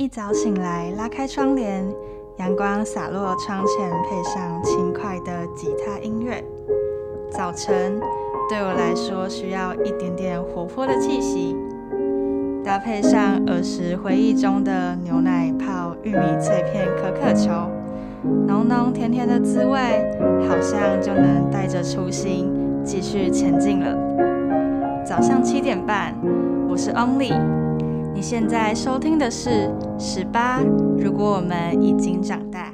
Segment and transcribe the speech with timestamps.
[0.00, 1.86] 一早醒来，拉开窗帘，
[2.38, 6.42] 阳光洒落窗前，配上轻快的吉他音乐。
[7.30, 8.00] 早晨
[8.48, 11.54] 对我来说需要一点点活泼的气息，
[12.64, 17.50] 搭配上儿时回忆中的牛奶泡玉米脆片可可球，
[18.46, 19.78] 浓浓甜甜的滋味，
[20.48, 22.50] 好像就能带着初心
[22.82, 25.04] 继续前进了。
[25.04, 26.14] 早上七点半，
[26.70, 27.38] 我是 Only，
[28.20, 30.60] 你现在收听的是十八。
[30.98, 32.70] 如果我们已经长大，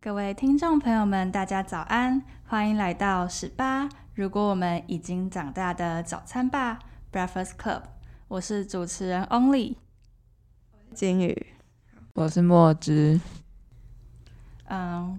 [0.00, 3.88] 各位听众朋友们，大家早安，欢迎来到十八。
[4.14, 6.78] 如果我们已经长大的早餐吧
[7.12, 7.82] Breakfast Club，
[8.28, 9.74] 我是主持人 Only，
[10.94, 11.48] 金宇，
[12.14, 13.20] 我是墨汁。
[14.68, 15.18] 嗯，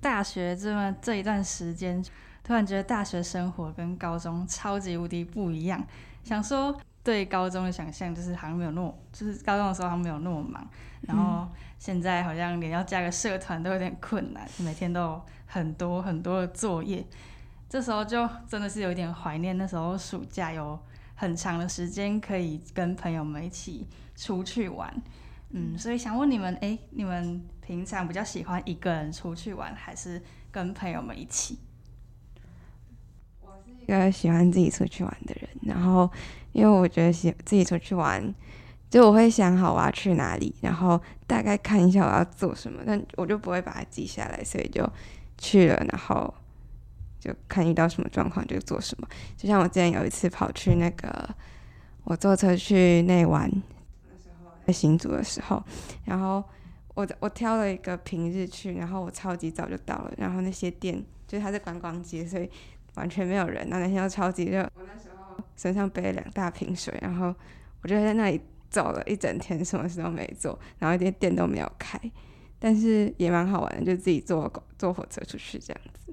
[0.00, 2.00] 大学这么这一段时间，
[2.44, 5.84] 突然觉得大学生活跟高中超级无敌不一样。
[6.22, 10.64] 想说对高中的想象就是好像没有那么，就是高中的时候好像没有那么忙，
[11.00, 11.48] 然后
[11.78, 17.04] 现在好像连要加个社团都有点困难，每天都有很多很多的作业。
[17.68, 20.78] 这时候就真的是有点怀念那时候暑假有
[21.14, 24.94] 很长的时间可以跟朋友们一起出去玩。
[25.50, 31.58] 嗯，所以想问你们，哎，你们平常比较喜欢一个人出去玩，还是跟朋友们一起？
[33.82, 36.10] 一个喜欢自己出去玩的人，然后
[36.52, 38.22] 因为我觉得喜自己出去玩，
[38.88, 44.88] 就我会想好我要去哪里，然后大概看一下我要做什么，但我就不会把它记下来，所以就
[45.38, 46.32] 去了，然后
[47.18, 49.08] 就看遇到什么状况就做什么。
[49.36, 51.28] 就像我之前有一次跑去那个，
[52.04, 53.50] 我坐车去内湾。
[54.64, 55.60] 在行组的时候，
[56.04, 56.40] 然后
[56.94, 62.48] 我我挑了一个平日去，然后我超级早就到了，然后那些店就是它是观光街，所以
[62.94, 63.66] 完全没有人。
[63.68, 67.34] 那那天又超级热，我那时候身上背了两大瓶水，然后
[67.82, 68.40] 我就在那里
[68.70, 72.00] 走了一整天，什么事都没做，然后一点店都没有开，
[72.58, 76.12] 但是也蛮好玩的，就自己坐坐火车出去这样子。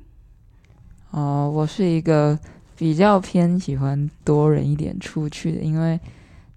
[1.12, 2.38] 哦，我是一个
[2.76, 6.00] 比较偏喜欢多人一点出去的，因为。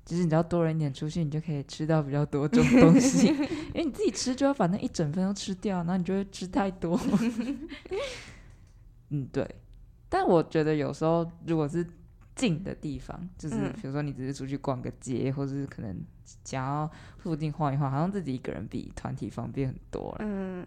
[0.04, 3.28] 其实你只要多人一点出去，你就可以吃到比较多种东西。
[3.72, 7.00] 因为你自己吃，就要把那一整份都吃掉，然后你就会吃太多。
[9.10, 9.48] 嗯，对。
[10.12, 11.86] 但我觉得有时候如果是
[12.34, 15.98] 近的地方，就是比如说你只是出去逛个街，或者是可能
[16.44, 20.16] 想要附近晃一晃，好像自己一个人比团体方便很多了。
[20.20, 20.66] 嗯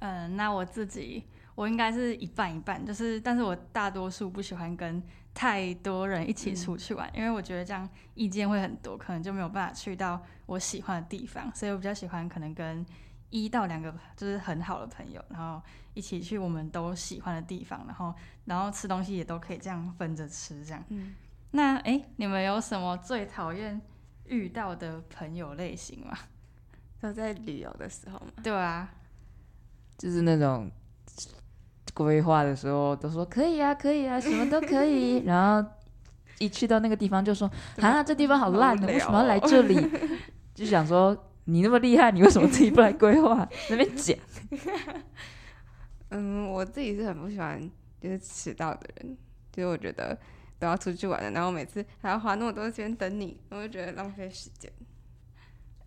[0.00, 1.22] 嗯，那我自己。
[1.54, 5.02] 我应该是一半一半，就是，但是我大多数不喜欢跟
[5.34, 12.86] 太多人一起出去玩，因为我觉得这样意见会很多，可能就没有办法去到我喜欢的地方，所以我比较喜欢可能跟
[13.30, 15.60] 一到两个就是很好的朋友，然后
[15.94, 20.84] 一起去我们都喜欢的地方，然后然后吃东西也都可以这样分着吃，这样。
[20.88, 21.14] 嗯。
[21.50, 23.80] 那哎，你们有什么最讨厌
[24.26, 26.16] 遇到的朋友类型吗？
[27.00, 28.32] 都在旅游的时候吗？
[28.42, 28.90] 对啊，
[29.96, 30.70] 就是那种。
[31.94, 35.24] 规划的时候都说可以啊，可以啊， 什么都可以。
[35.24, 35.68] 然后
[36.38, 37.50] 一去到那个地方就说
[37.82, 39.90] 啊，这地方好烂的，为什么要来这里？
[40.54, 41.16] 就想说
[41.48, 43.48] 你那么厉害，你为什么自己不来规划？
[43.70, 44.16] 那边讲。
[46.10, 47.58] 嗯，我自己是很不喜欢
[48.00, 49.16] 就是迟到的人，
[49.50, 50.16] 就是我觉得
[50.58, 54.70] 都要出去玩了，然后每次还要花那么多时间等你，我就觉得浪费时间。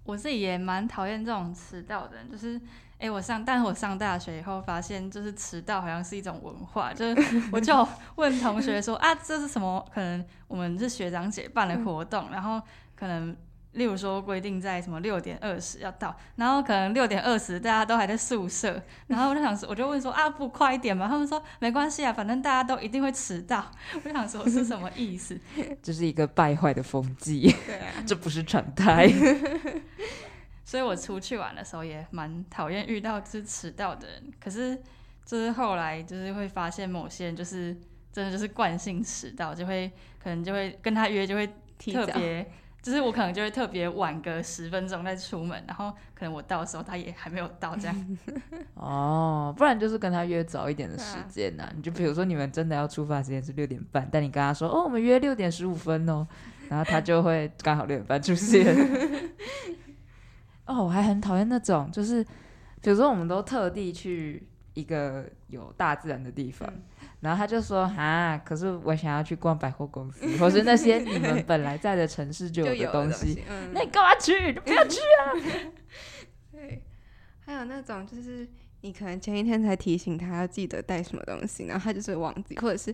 [0.04, 2.60] 我自己也蛮讨厌这种迟到的人，就是。
[3.02, 6.94] 哎，我上，但是我上大学以后发现，就是迟到好像是一种文化。
[6.94, 9.84] 就是我就问同学说啊，这是什么？
[9.92, 12.62] 可能我们是学长姐办的活动，然后
[12.96, 13.36] 可能
[13.74, 21.08] 例如说规定在什么六点二十要到，然后可能六点二十大家都还在宿舍，然后我就想说，我就问说啊，不快一点吗？
[21.08, 23.72] 他们说没关系啊，反正大家都一定会迟到。
[23.94, 25.40] 我就想说是什么意思？
[25.82, 29.10] 这是一个败坏的风气，对啊，这不是常态。
[30.66, 34.82] 所以我出去玩的时候也蛮讨厌遇到就是迟到的人，可是
[35.26, 37.76] 就是后来就是会发现某些人就是
[38.12, 41.46] 真的就是惯性迟到，就会可能就会跟他约就会
[41.78, 42.50] 特别，
[42.82, 48.18] 就是我可能就会特别晚个十分钟再出门，然后可能我到的时候他也还没有到这样。
[48.74, 56.28] 哦，不然就是跟他约早一点的时间呐，你就比如说你们真的要出发时间是六点半，但你跟他说哦我们约六点十五分哦，
[56.70, 58.76] 然后他就会刚好六点半出现。
[60.66, 62.24] 哦，我还很讨厌那种，就是
[62.82, 66.68] 比如说，我们都特地去一个有大自然的地方，
[67.22, 73.42] 然后他就说啊，可是我想要去逛百货公司， 或是那些你们本来在的城市就有的东西，
[73.74, 74.52] 那你干嘛去？
[74.54, 75.72] 不要去啊！
[76.52, 76.84] 对，
[77.40, 78.48] 还有那种就是
[78.82, 82.94] 你可能前一天才提醒他要记得带什么东西，然后他就是忘记，或者是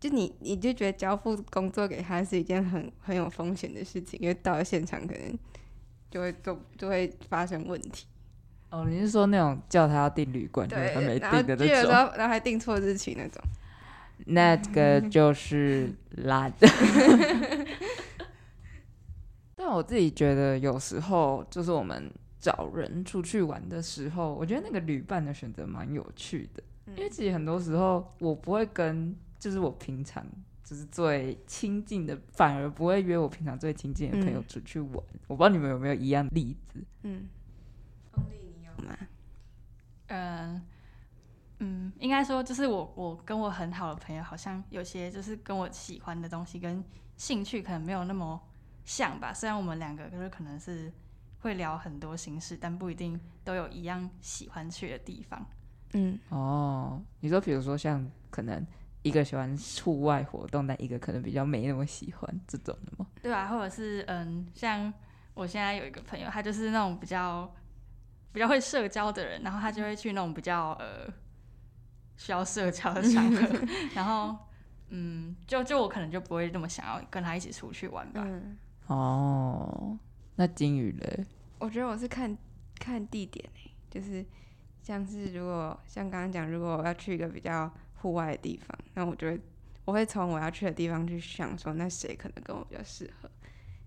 [0.00, 5.38] 就你你就觉得交付工作给他是一件很很有风险的事情，因为到了现场可能。
[6.10, 8.06] 就会都就会发生问题。
[8.70, 11.90] 哦，你是说那种叫他要订旅馆，对，他没订的那种？
[11.90, 13.42] 然后还订错日期那种。
[14.26, 16.52] 那个就是懒。
[19.54, 26.62] 但我自己觉得，有时候就是我们找人出去玩的时候，我觉得那个旅伴的选择蛮有趣的，
[26.96, 30.24] 因为其实很多时候我不会跟，就是我平常
[30.62, 34.92] 就是最亲近的，反而不会约我平常最亲近的朋友出去玩。
[35.26, 36.80] 我不知道你们有没有一样例子？
[37.02, 37.28] 嗯，
[38.84, 38.96] 吗？
[40.08, 40.66] 嗯
[41.60, 46.84] 嗯，应该说就是我我跟我很好的朋友，好像有些就是跟我喜欢的东西跟
[47.16, 48.40] 兴趣可能没有那么
[48.84, 49.34] 像吧。
[49.34, 50.92] 虽然我们两个就是可能是
[51.40, 55.44] 会聊很多心事，但不一定都有一样喜欢去的地方。
[55.94, 58.64] 嗯，哦，你说比如说像可能
[59.02, 63.06] 一个喜欢户外活动，但一个可能比较没那么喜欢这种的吗？
[63.22, 64.92] 对啊，或者是嗯，像
[65.34, 67.52] 我现在有一个朋友，他就是那种比较
[68.32, 71.12] 比较会社交的人，然后他就会去那种比较呃
[72.16, 74.36] 需要社交的场合，然后
[74.88, 78.22] 嗯，就就我可能就不会那么想要跟他一起出去玩吧。
[78.24, 79.98] 嗯，哦，
[80.36, 81.26] 那金鱼嘞？
[81.58, 82.36] 我觉得我是看
[82.78, 84.24] 看地点诶、就是
[84.82, 89.40] 像是如果像刚刚讲，如果我要去一个比较户外的地方，那我就会
[89.84, 93.28] 我会从我要去的地方去想说，那谁可能跟我比较适合，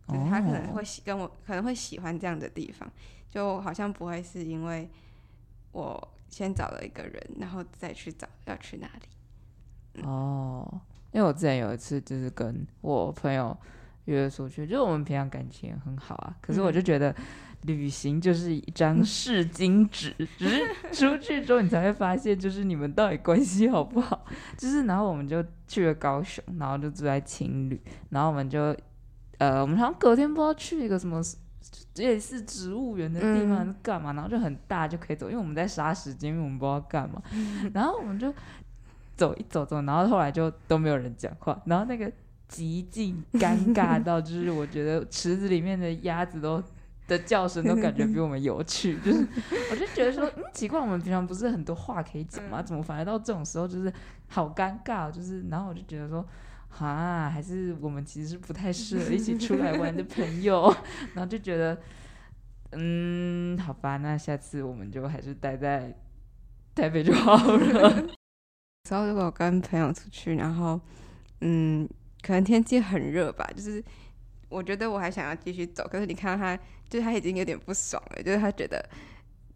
[0.07, 2.91] 就是他可能哦会喜跟我可能会喜欢这样的地方，
[3.31, 4.87] 就好像不会是因为
[5.71, 10.03] 我先找了一个人，然后再去找要去哪里。
[10.03, 10.67] 哦，
[11.13, 13.57] 因为我之前有一次就是跟我朋友
[14.05, 17.15] 约出去，就是我们平常感情也很好啊，可是我就觉得
[17.63, 20.61] 旅行就是一张试金纸，只是
[20.91, 24.25] 出去之后你才会发现，就是你们到底关系好不好。
[24.57, 28.75] 就是然后我们就去了高雄，然后就住在情侣，然后我们就
[29.37, 31.21] 呃，我们好像隔天不知道去一个什么。
[31.95, 37.21] 类似植物园的地方是干嘛，然后就很大就可以走，因为我们在杀时间，因为我们不知道干嘛，
[37.73, 38.33] 然后我们就
[39.15, 42.11] 走一走走，然后后来就都没有人讲话，然后那个
[42.47, 46.63] 极尽尴尬 到，就是我觉得池子里面的鸭子都
[47.07, 49.27] 的叫声都感觉比我们有趣，就是
[49.69, 52.61] 我就觉得说，嗯，奇怪，我们平常不是很多话可以讲吗？
[52.61, 53.91] 怎么反而到这种时候就是
[54.29, 56.25] 好尴尬哦，就是然后我就觉得说。
[56.71, 60.73] 哈，还是我们其实是不太适合一起出来玩的 朋友，
[61.13, 61.77] 然后就觉得，
[62.71, 65.93] 嗯，好吧，那下次我们就还是待在
[66.73, 68.07] 台北就好了。
[68.89, 70.79] 然后如果跟朋友出去，然后
[71.41, 71.87] 嗯，
[72.21, 73.83] 可能天气很热吧，就是
[74.49, 76.57] 我觉得我还想要继续走，可是你看到他，
[76.89, 78.83] 就是他已经有点不爽了，就是他觉得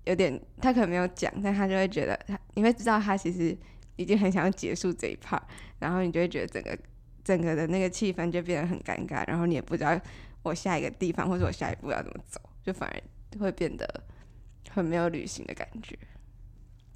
[0.04, 3.58] 有点，他可能没有讲，但他就会觉得他，你会知道他其实
[3.96, 5.42] 已经很想要结束这一 part，
[5.80, 6.78] 然后你就会觉得整个
[7.26, 10.00] 整个的那个气氛就变得很尴尬，然后你也不知道
[10.44, 14.04] 我下一个地方或者我下一步要怎么走，就反而会变得
[14.70, 15.98] 很没有旅行的感觉。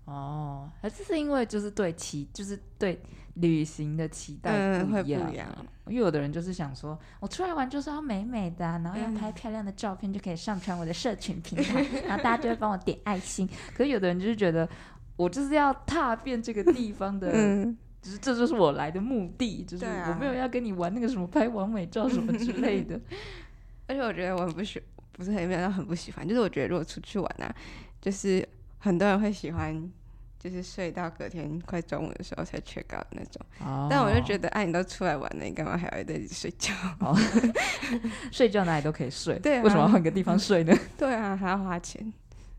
[0.06, 3.00] 哦，还是是因为就是对期，就是对
[3.36, 5.48] 旅行的期待不会一样、不一样
[5.86, 13.48] 因为有的人就是想说，我出来玩就是要美美的啊、然后要嗯拍漂亮的照片，就可以上传我的社群平台， 然后大家就会帮我点爱心。
[13.76, 14.68] 可是有的人就是觉得，
[15.16, 23.00] 我就是要踏遍这个地方的，嗯，只是这就是我来的目的，就是我没有要跟你玩那个什么拍完美照什么之类的。
[23.88, 24.82] 而且我觉得我很不喜，
[25.12, 27.54] 不是很没有到很不喜欢，就是我觉得如果出去玩啊，
[28.02, 29.92] 就是很多人会喜欢，
[30.38, 33.46] 就是睡到隔天快中午的时候才 check out 那种。
[33.66, 36.72] 哦但我就觉得，哎、你都出来玩了，你干嘛还要在这里睡觉？
[38.32, 40.74] 睡觉哪里都可以睡，对啊为什么要换个地方睡呢？
[40.98, 42.14] 对啊，还要花钱。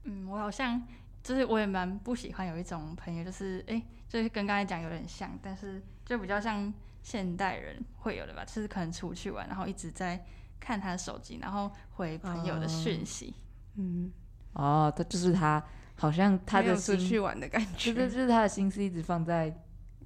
[0.04, 0.82] 嗯，我好像
[1.22, 6.72] 就是我也蛮不喜欢有一种朋友，就是哎、诶就是跟刚才讲有点像，但是就比较像
[7.02, 10.24] 现代人会有的吧，就是可能出去玩，然后一直在
[10.58, 13.34] 看他的手机，然后回朋友的讯息。
[13.76, 14.12] 嗯，
[14.54, 15.62] 哦，他就是他，
[15.94, 17.94] 好像他的出去玩的感就觉。
[17.94, 19.54] 是就是他的心思一直放在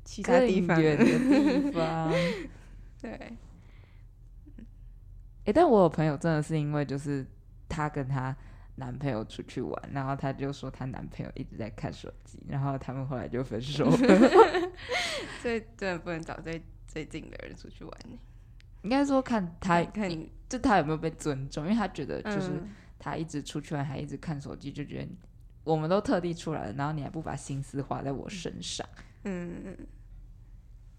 [0.04, 2.12] 其他地方远的地方。
[3.00, 3.36] 对，
[5.44, 7.26] 哎、但我有朋友真的是因为就是
[7.68, 8.36] 他跟她
[8.76, 13.96] 男朋友出去玩，然后她就说她男朋友一直在看手机，然后他们后来就分手了。
[15.40, 18.18] 所以真的不能找最最近的人出去玩呢。
[18.82, 25.08] 应该说看他看你，就他有没有被尊重，因为他觉得就是嗯他一直出去玩还一直看手机，就觉得
[25.62, 28.86] 我们都特地出来了，然后你还不把心思花在我身上。
[29.24, 29.76] 嗯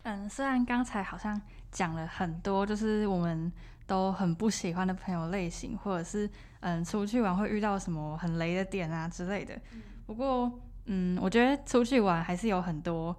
[0.05, 1.39] 嗯嗯，虽然刚才好像
[1.71, 3.51] 讲了很多，就是我们
[3.85, 6.29] 都很不喜欢的朋友类型，或者是
[6.61, 9.59] 嗯出去玩会遇到什么很雷的点啊之类的。
[10.05, 13.15] 不过，嗯，我觉得出去玩还是有很多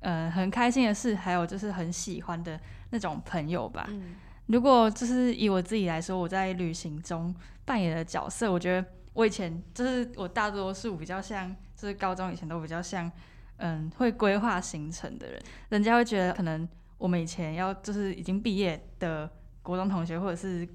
[0.00, 2.58] 嗯很开心的事，还有就是很喜欢的
[2.90, 3.86] 那种朋友吧。
[3.88, 4.14] 嗯
[4.46, 7.34] 如果就是以我自己来说，我在旅行中
[7.64, 13.10] 扮演的角色，我觉得我以前就是我大多数比较像，就是高中以前都比较像，
[13.58, 15.40] 嗯，会规划行程的人。
[15.68, 19.30] 人家会觉得可能我们以前要就是已经毕业的
[19.62, 20.68] 国中同学或者是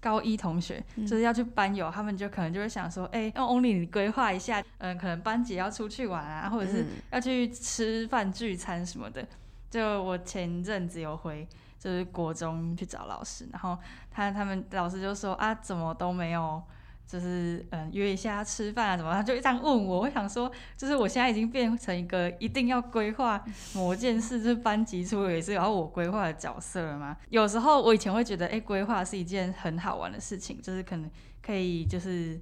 [0.00, 9.26] 高一同学，就是要去班游，他们就可能就会想说，哎、让 Only 你规划一下，嗯，可能班级要出去玩啊，或者是嗯要去吃饭聚餐什么的。
[9.70, 11.48] 就我前阵子有回
[11.78, 13.78] 就是国中去找老师，然后
[14.10, 16.62] 他他们老师就说啊，怎么都没有，
[17.06, 19.12] 就是嗯约一下吃饭啊，什么？
[19.12, 23.44] 他就这样问我，我想说，就是我现在已经变成一个一定要规划
[23.74, 27.16] 某件事，就是班级出也是要我规划的角色了吗？
[27.28, 31.10] 有时候我以前会觉得，哎、规划是一件很好玩的事情，就是可能
[31.42, 32.40] 可以就是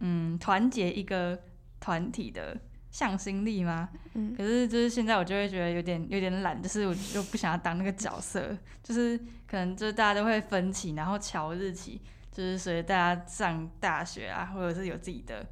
[0.00, 1.38] 嗯团结一个
[1.78, 2.56] 团体的
[2.90, 3.90] 向心力吗？
[4.14, 12.00] 嗯可是就是现在我就会觉得有点有点懒，就是我就不想要当那个角色，就是可能就是大家都会分歧，然后瞧日期，
[12.38, 15.44] 就是随着大家上大学啊，或者是有自己的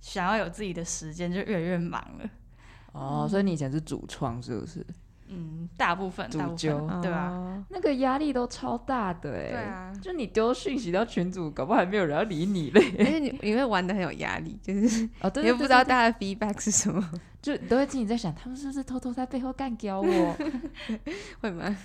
[0.00, 2.30] 想要有自己的时间，就越来越忙了。
[2.92, 4.86] 哦，所以你以前是主创是不是？
[5.26, 12.80] 嗯，大部分主大部揪分对啊，哦那个压力都超大的哎、对啊，就你丢讯息到群组，搞不好还没有人要理你嘞。
[13.00, 17.10] 而且你你会玩的很有压力，就是哦，对对你又不知道对大家的 feedback 是什么，
[17.42, 20.36] 就你都会自己在想，他们是不是偷偷在背后干掉我？
[21.42, 21.76] 会吗？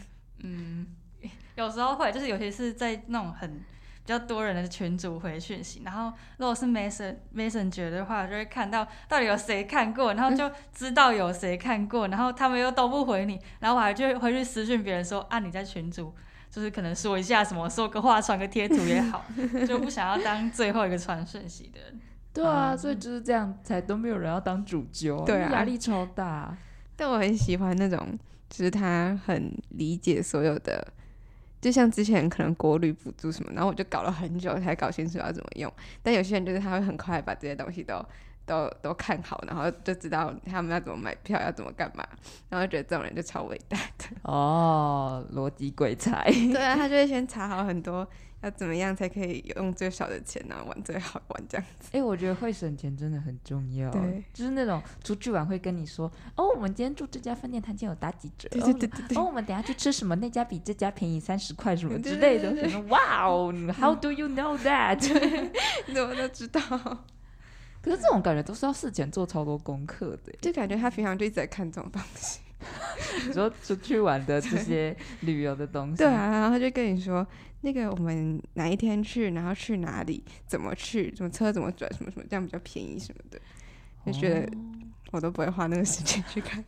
[0.44, 0.86] 嗯，
[1.58, 3.60] 有时候会，就是尤其是在那种很
[4.06, 16.14] 比较多人的群组回讯息，然后如果是 Mason Messenger 的话，就会看到到底有谁看过，然后就知道有谁看过，然后他们又都不回你，然后我还就会回去私讯别人说啊你在群组。
[16.54, 19.26] 就是可能说一下什么，说个话，传个贴图也好，
[19.68, 22.00] 就不想要当最后一个传讯息的人。
[22.32, 26.56] 对啊，所以就是这样，才都没有人要当主揪，对啊压力超大。
[26.96, 28.20] 但我很喜欢那种，
[28.52, 30.94] 就是他很理解所有的，
[31.64, 35.72] 就像之前可能国旅补助什么，然后我就搞了很久才搞清楚要怎么用。
[36.02, 38.06] 但有些人就是他会很快把这些东西都
[38.46, 42.06] 都都看好，然后就知道他们要怎么买票，要怎么干嘛，
[42.50, 44.06] 然后觉得这种人就超伟大的。
[44.30, 46.22] 哦，逻辑鬼才。
[46.30, 48.06] 对啊，他就会先查好很多
[48.44, 51.90] 要怎么样才可以用最少的钱，然后玩最好玩这样子。
[51.94, 53.90] 哎、我觉得会省钱真的很重要。
[53.90, 58.50] 对，就是那种出去玩会跟你说，哦，我们今天住这家饭店，它今天有打几折。
[58.50, 60.16] 对对对对对哦，哦，我们等下去吃什么？
[60.18, 62.80] 那家比这家便宜三十块什么之类的。
[62.90, 65.00] 哇哦， How do you know that？
[65.88, 66.62] 你怎么都知道？
[67.84, 70.40] 可是这种感觉都是要事前做超多功课的耶。
[70.42, 72.40] 就感觉他平常就一直在看这种东西。
[73.28, 77.28] 你说出去玩的这些旅游的东西，对啊，然后他就跟你说，
[77.60, 83.38] 那个我们哪一天去，然后去哪里，怎么去，什么车怎么转，什么什么，这样比较便宜什么的，
[84.06, 84.50] 就觉得
[85.12, 86.64] 我都不会花那个时间去看。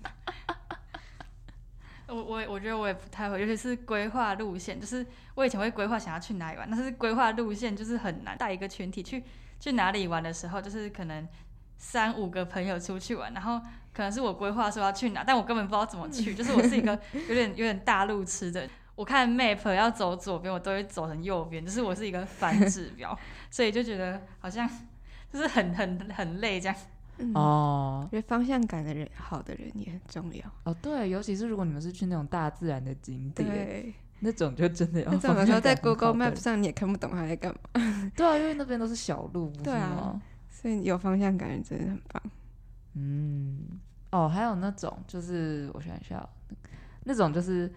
[2.07, 5.05] 我我我觉得我也不太会，尤其是规划路线，就是
[5.35, 9.23] 我以前会规划想要去哪里玩，但是规划路线就是很难带一个群体去
[9.65, 11.27] 去哪里玩的时候，就是可能
[11.75, 13.59] 三五个朋友出去玩，然后
[13.91, 16.91] 可能是我规划说要去哪，但我根本不知道怎么去， 就是我是一个
[17.27, 18.69] 有点有点大路痴的。
[18.93, 23.17] 我看 map 要走左边，我都会走成右边，就是我是一个反指标，
[23.49, 24.69] 所以就觉得好像
[25.33, 26.77] 就是很很很累这样。
[27.17, 30.43] 嗯，哦我觉得方向感的人，好的人也很重要。
[30.65, 40.21] 哦，对，尤其是如果你们是去那种大自然的景点，对，那种就真的要那种有时候在 Google Map 上你也看不懂他在干嘛， 对啊，因为那边都是小路， 对啊吗？
[40.49, 42.23] 所以有方向感真的很棒。
[42.93, 43.79] 嗯，
[44.11, 46.29] 哦，还有那种就是我想一下哦，
[47.03, 47.71] 那种就是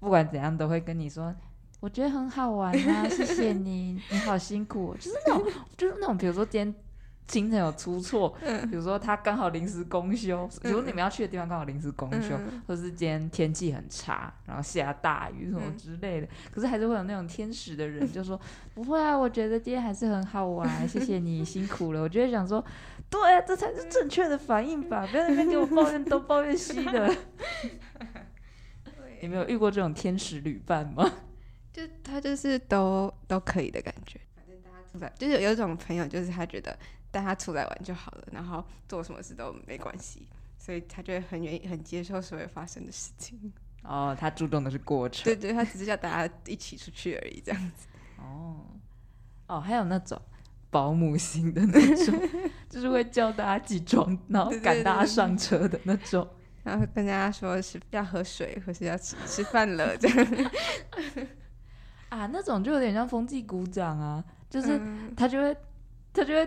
[0.00, 1.32] 不管怎样都会跟你说，
[1.80, 6.74] 我觉得很好玩啊，谢谢你，你好辛苦哦，就是那种就是那种，比如说今天
[7.28, 18.38] 行程有出错，嗯比如说他刚好临时公休，比如说你们要去的地方刚好临时公休，嗯或是今天天气很差，然后下大雨什么嗯之类的，可是还是会有那种天使的人 就说
[18.74, 22.02] 不会啊，我觉得今天还是很好玩，谢谢你辛苦了。
[22.02, 22.62] 我就会想说，
[23.08, 27.14] 对啊，这才是正确的反应吧， 不要在那边给我抱怨东抱怨西的。
[29.22, 31.10] 你没有遇过这种天使旅伴吗？
[31.72, 34.20] 就他就是都都可以的感觉。
[35.18, 36.76] 就是有一种朋友，就是他觉得
[37.10, 43.52] 带他出来玩就好了，然后做什么事都没关系，所以他就会很愿意很接受所有发生的事情。
[43.82, 45.24] 哦，他注重的是过程。
[45.24, 47.88] 对对，他只是叫大家一起出去而已，这样子。
[48.18, 48.66] 哦，
[49.48, 50.20] 哦，还有那种
[50.70, 52.28] 保姆型的那种，
[52.70, 56.28] 就是会叫大家起床，然后赶大家上车的那种。
[56.62, 60.50] 然后跟大家说是要喝水，或是要吃吃饭了，这样。
[62.08, 64.22] 啊，那种就有点像风纪鼓掌啊，
[64.52, 65.56] 就是嗯他就会
[66.12, 66.44] 他就会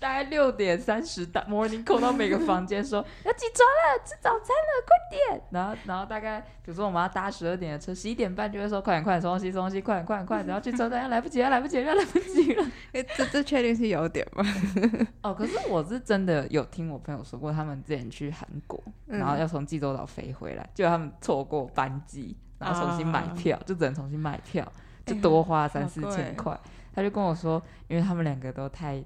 [0.00, 5.42] 大概六点三十打 morning call 到每个房间说要起床了，吃早餐了，快点。
[5.50, 12.66] 然后然后大概比如说我们要搭十二点的车，十一点半就会说快点快点收东西收东西，快点快点快点，然后去车站要来不及了来不及了来不及了。
[12.92, 14.44] 哎， 这这确定是有点吗？
[15.22, 24.70] 哦，可是我是真的有听我朋友说过，他们之前去韩国，然后要从济州岛飞回来，就他们错过班机，然后重新买票，就只能重新买票，
[25.06, 26.58] 就多花三四千块。
[26.96, 29.04] 他就跟我说，因为他们两个都太。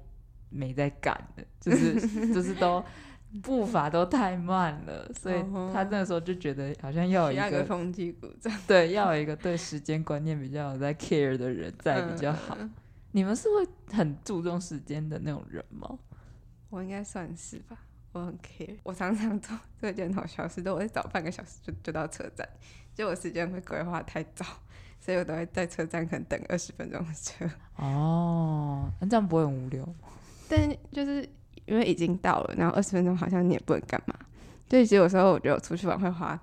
[0.52, 2.84] 没在赶了， 就是就是都
[3.40, 5.40] 步伐都太慢了， 所以
[5.72, 12.58] 他那个时候就觉得好像要有一个风纪鼓掌， 对，要有一个对时间观念比较有在 care 的人在比较好。
[13.12, 15.96] 你们是会很注重时间的那种人吗？
[16.68, 17.78] 我应该算是吧，
[18.10, 18.76] 我很 care。
[18.82, 22.44] 我常常做这件好小事，都会早半个小时就就到车站，
[22.92, 24.44] 就我时间会规划太早，
[25.00, 27.48] 所以我都会在车站可能等二十分钟的车。
[27.76, 29.94] 哦，那这样不会很无聊吗？
[30.48, 31.26] 但就是
[31.64, 34.14] 因为已经到了，然后二十分钟好像你也不能干嘛，
[34.68, 36.38] 所以其实有时候我觉得我出去玩会花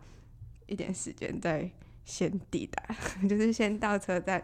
[0.65, 1.69] 一点时间在
[2.03, 2.95] 先抵达，
[3.27, 4.43] 就是先到车站，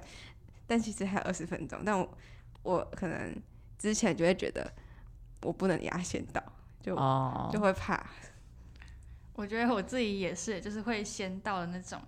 [0.68, 2.18] 但其实还有二十分钟，但我
[2.62, 3.36] 我可能
[3.80, 4.72] 之前就会觉得
[5.42, 6.44] 我不能压线到，
[6.82, 6.94] 就
[7.52, 8.06] 就会怕。
[9.36, 12.00] 我觉得我自己也是，就是会先到的那种。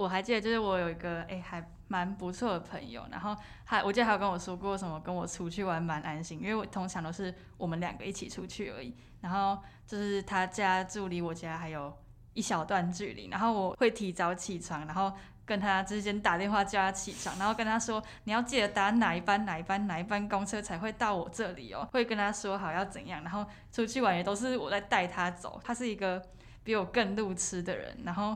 [0.00, 8.96] 我还记得，就是我有一个哎还蛮不错的朋友，然后还我记得还有跟我说过什么，跟我出去玩蛮安心，因为我通常都是我们两个一起出去而已。
[9.20, 11.94] 然后就是他家住离我家还有
[12.32, 15.12] 一小段距离，然后我会提早起床，然后
[15.44, 23.22] 跟他之间打电话叫他起床，然后跟他说你要记得搭哪一班哪一班哪一班公车才会到我这里哦，会跟他说好要怎样。
[23.22, 26.22] 然后出去玩也都是我在带他走，他是一个
[26.64, 28.34] 比我更路痴的人，然后。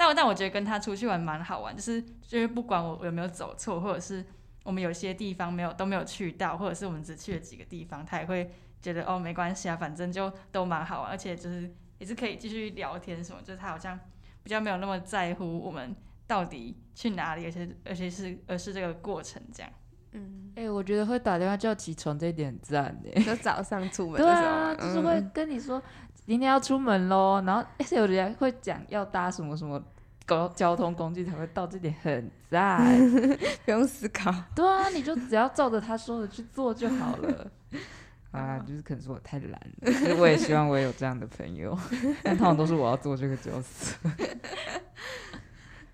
[0.00, 4.24] 但但我觉得跟他出去玩蛮好玩，就是就是不管我有没有走错，或者是
[4.64, 14.00] 我们有些地方没有都没有去到，或者是我们只去了几个地方，他也会觉得哦没关系啊，反正就都蛮好玩，而且就是也是可以继续聊天什么，就是他好像
[14.42, 15.94] 比较没有那么在乎我们
[16.26, 19.70] 到底去哪里，而且而且是而是这个过程这样。
[20.12, 25.80] 嗯，哎，我觉得会打电话叫起床这一点赞诶，就早上出门 对啊，就是会跟你说。
[26.30, 29.82] 今天要出门喽，然后而且有的人会讲要搭什么什么
[30.28, 32.86] 交交通工具才会到，这点很赞，
[33.66, 34.32] 不用思考。
[34.54, 37.50] 对啊，你就只要照着他说的去做就好了。
[38.30, 41.76] 啊，就是可能是我太懒了，其实我也希望我也有这样的朋友，
[42.22, 43.96] 但通常都是我要做这个角色。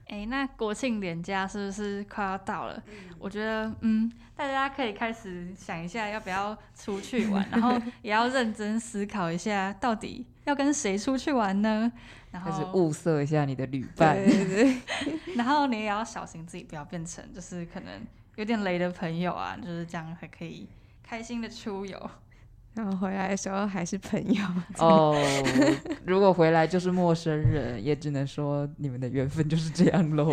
[0.09, 2.81] 哎，那国庆连假是不是快要到了？
[3.19, 11.93] 我觉得，嗯，大家可以开始想一下要不要出去玩，然后也要认真思考一下，到底要跟谁出去玩呢？
[12.31, 14.77] 然后开始物色一下你的旅伴，对对。
[15.37, 17.93] 然后你也要小心自己不要变成就是可能
[18.37, 20.69] 有点雷的朋友啊，就是这样还可以
[21.03, 22.11] 开心的出游。
[22.75, 24.45] 然后回来的时候还是朋友
[24.79, 25.17] 哦。
[26.05, 30.31] 如果回来就是陌生人，也只能说你们的缘分就是这样喽。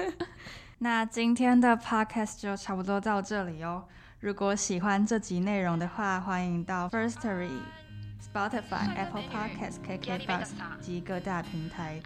[0.78, 3.84] 那今天的 podcast 就差不多到这里哦。
[4.20, 7.48] 如果喜欢这集内容的话，欢迎到 Firstory。
[8.34, 10.48] Spotify、Apple Podcasts、KKBox
[10.80, 12.00] 及各大平台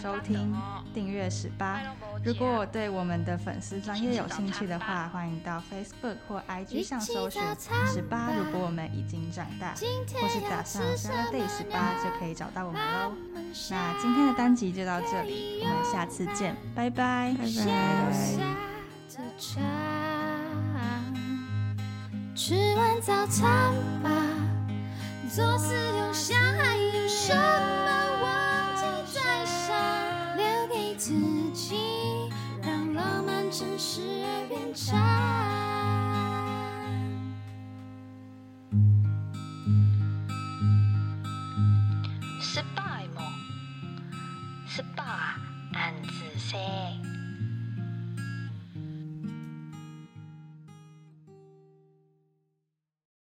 [0.00, 0.56] 收听、
[0.94, 1.78] 订阅十八。
[2.24, 7.42] 如果对我们的粉丝专业有兴趣的话，欢迎到 Facebook 或 IG 上搜寻
[7.86, 8.30] 十八。
[8.32, 13.12] 如果我们已经长大，或是打上 Saturday 十八，就可以找到我们喽。
[13.70, 17.44] 那今天的单集就到这里，我们下次见，拜拜，拜拜。
[22.34, 24.23] 吃完早餐吧。
[25.34, 27.73] 做事又像还有手。